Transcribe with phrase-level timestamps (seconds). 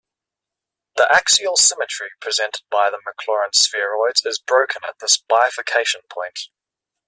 [0.95, 6.39] The axial symmetry presented by the McLaurin spheroids is broken at this bifurcation point.